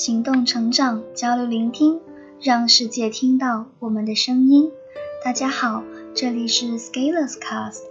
[0.00, 2.00] 行动成长，交流聆听，
[2.40, 4.72] 让世界听到我们的声音。
[5.22, 5.84] 大家好，
[6.14, 7.82] 这里是 Scalers Cast，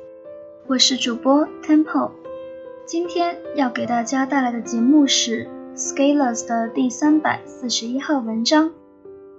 [0.66, 2.10] 我是主播 Temple。
[2.84, 8.72] 今天要给大家带来的节目是 Scalers 的第三百四十一号文章。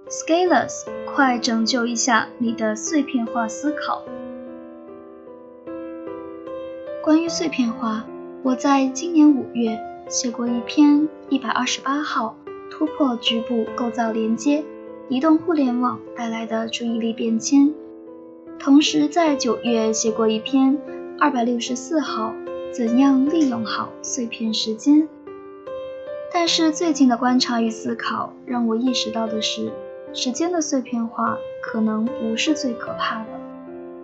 [0.07, 4.01] Scalers，快拯救一下你的碎片化思考。
[7.03, 8.05] 关于碎片化，
[8.43, 9.77] 我在今年五月
[10.07, 12.37] 写过一篇一百二十八号。
[12.81, 14.63] 突破局部构造连接，
[15.07, 17.71] 移动互联网带来的注意力变迁。
[18.57, 20.81] 同时，在九月写过一篇
[21.19, 22.33] 二百六十四号，
[22.71, 25.07] 怎样利用好碎片时间。
[26.33, 29.71] 但是最近的观察与思考让我意识到的是，
[30.11, 33.29] 时间的碎片化可能不是最可怕的，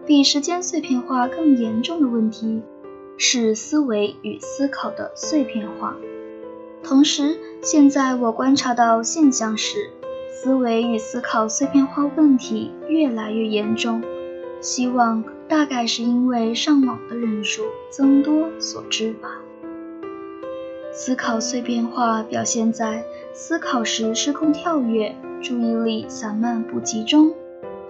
[0.05, 2.61] 比时间碎片化更严重的问题
[3.17, 5.97] 是思维与思考的碎片化。
[6.87, 9.89] 同时，现在我观察到现象是，
[10.31, 14.01] 思维与思考碎片化问题越来越严重。
[14.61, 19.27] 希望大概是因为上网的人数增多所致吧。
[20.93, 25.13] 思考碎片化表现在思考时失控跳跃、
[25.43, 27.33] 注意力散漫不集中、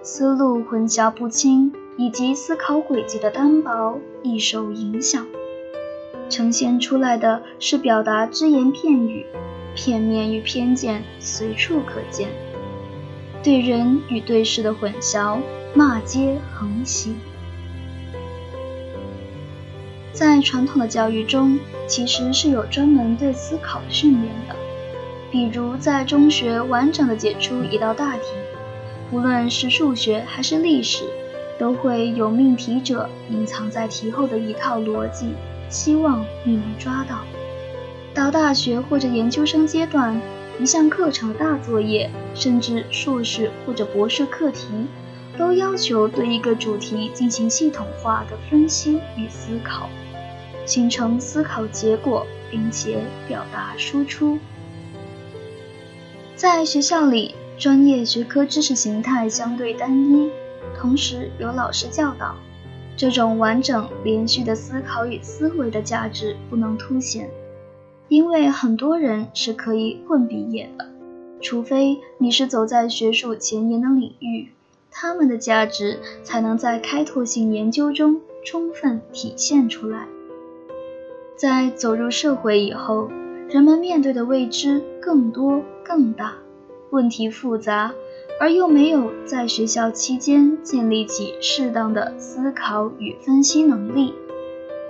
[0.02, 5.24] 思路混淆不清，以及思考轨迹的单薄易受影响。
[6.28, 9.26] 呈现出来的是表达只言片语，
[9.74, 12.28] 片面与偏见随处可见，
[13.42, 15.38] 对人与对事的混淆，
[15.74, 17.16] 骂街横行。
[20.12, 24.56] 在传统的教育中，其实是有专门对思考的训练的，
[25.30, 28.24] 比如在中学完整的解出一道大题，
[29.12, 31.04] 无论是数学还是历史，
[31.56, 35.34] 都会有命题者隐藏在题后的一套逻辑。
[35.68, 37.20] 希望你能抓到。
[38.14, 40.20] 到大学或者研究生阶段，
[40.58, 44.66] 一项课程大作业，甚至硕士或者博士课题，
[45.36, 49.88] 都要求对一个主题进行系统化的分析与思考，
[50.66, 54.38] 形成思考结果，并且表达输出。
[56.34, 60.30] 在学校里，专业学科知识形态相对单一，
[60.76, 62.34] 同时有老师教导。
[62.98, 67.30] 这种完整连续的思考与思维的价值不能凸显，
[68.08, 70.84] 因为很多人是可以混毕业的，
[71.40, 74.48] 除非你是走在学术前沿的领域，
[74.90, 80.08] 他们的价值才能在开拓性研究中充分体现出来。
[81.36, 83.08] 在走入社会以后，
[83.48, 86.34] 人们面对的未知更多更大，
[86.90, 87.94] 问题复杂。
[88.40, 94.14] 而又没有在学校期间建立起适当的思考与分析能力，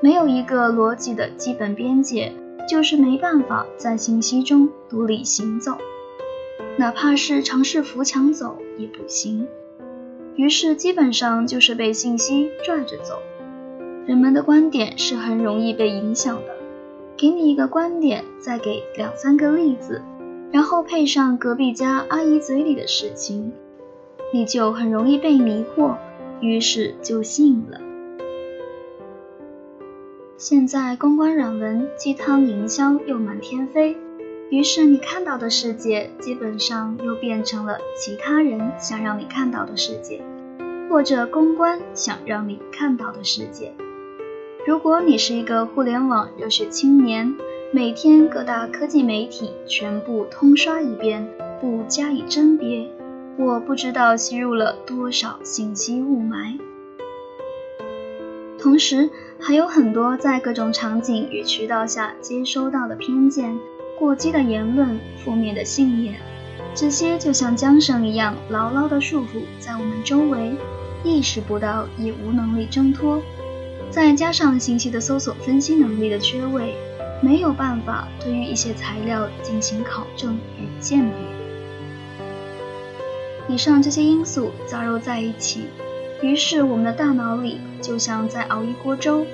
[0.03, 2.33] 没有一个逻辑的基本边界，
[2.69, 5.79] 就是没办法在信息中独立行走，
[6.77, 9.49] 哪怕是尝试扶墙走也不行。
[10.37, 13.21] 于是基本上就是被信息拽着走。
[14.07, 16.57] 人们的观点是很容易被影响的，
[17.17, 20.03] 给你一个观点，再给两三个例子。
[20.51, 23.53] 然后配上隔壁家阿姨嘴里的事情，
[24.33, 25.97] 你就很容易被迷惑，
[26.41, 27.81] 于是就信了。
[30.37, 33.97] 现在公关软文、鸡汤营销又满天飞，
[34.51, 40.23] 于是你看到的世界基本上又变成了其他人想让你看到的世界，
[40.89, 43.75] 或者公关想让你看到的世界。
[44.67, 47.35] 如果你是一个互联网热血青年，
[47.71, 51.29] 每天各大科技媒体全部通刷一遍，
[51.61, 52.89] 不加以甄别，
[53.37, 56.59] 我不知道吸入了多少信息雾霾。
[58.59, 63.59] 同时，还有很多在各种场景与渠道下接收到的偏见、
[63.99, 66.15] 过激的言论、负面的信念，
[66.75, 70.53] 这些就像缰绳一样牢牢地束缚在我们周围，
[71.05, 73.21] 意识不到也无能力挣脱。
[73.91, 76.75] 再加上信息的搜索分析能力的缺位。
[77.21, 81.17] 没有办法对于一些材料进行考证与鉴别。
[83.49, 85.69] 以上这些因素杂糅在一起，
[86.23, 89.27] 于是我们的大脑里就像在熬一锅粥。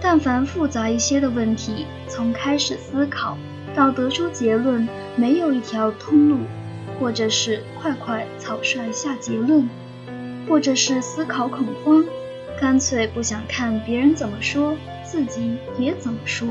[0.00, 3.36] 但凡复杂一些的问题，从开始思考
[3.74, 6.38] 到得出结论，没有一条通路，
[6.98, 9.68] 或者是快快草率下结论，
[10.48, 12.04] 或者是思考恐慌，
[12.60, 16.46] 干脆不想看别人怎么说，自己也怎么说。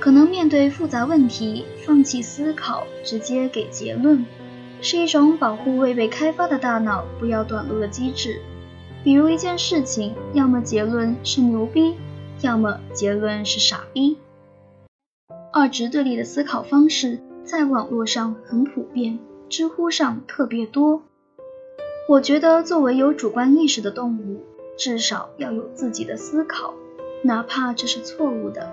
[0.00, 4.24] 可能面对复杂问题，放弃思考，直接给结论，
[4.80, 8.40] 是一种保护未被开发的大脑不要短路的机制。
[9.02, 11.96] 比如一件事情，要么结论是牛逼，
[12.42, 14.16] 要么结论是傻逼。
[15.52, 19.18] 二直对立的思考方式在网络上很普遍，
[19.48, 21.02] 知乎上特别多。
[22.08, 24.42] 我觉得作为有主观意识的动物，
[24.78, 26.74] 至少要有自己的思考，
[27.22, 28.70] 哪怕这是错误的，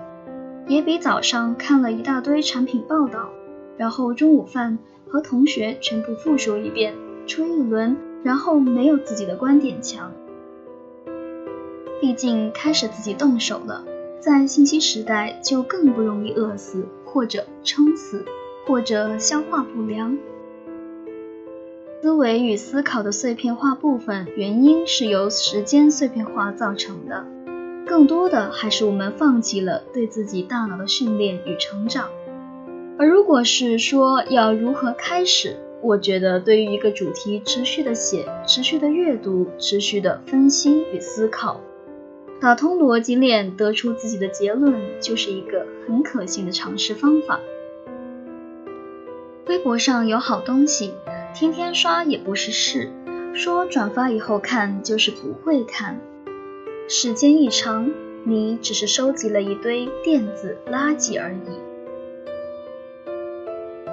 [0.66, 3.30] 也比早上看了一大堆产品报道，
[3.76, 4.78] 然后中午饭
[5.08, 6.94] 和同学全部复述一遍，
[7.26, 10.12] 吹一轮，然后没有自己的观点强。
[12.00, 13.84] 毕竟开始自己动手了。
[14.18, 18.24] 在信息时代，就更不容易饿死，或者撑死，
[18.66, 20.18] 或者消化不良。
[22.02, 27.24] 思维与思考的碎片化部分，原因是由时间碎片化造成的，
[27.86, 32.10] 更多的还是我们放弃了对自己大脑的训练与成长。
[32.98, 41.60] 而如果是说要如何开始，我觉得对于一个主题持续的写、持续的阅读、持续的分析与思考。
[42.40, 47.38] 打通逻辑链，得出自己的结论，就是一个很可行的尝试方法。
[49.46, 50.92] 微博上有好东西，
[51.32, 52.90] 天天刷也不是事，
[53.32, 56.00] 说转发以后看就是不会看。
[56.88, 57.90] 时间一长，
[58.22, 61.38] 你只是收集了一堆电子垃圾而已。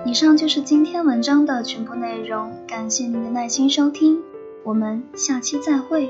[0.05, 4.21] 以上就是今天文章的全部内容，感谢您的耐心收听，
[4.63, 6.07] 我们下期再会。